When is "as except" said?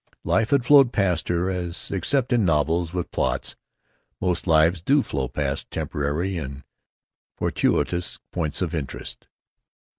1.51-2.33